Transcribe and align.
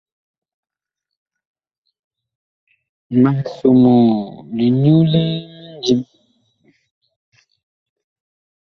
Mag 3.21 3.37
somoo 3.57 4.11
linyu 4.57 4.97
limindim. 5.11 6.01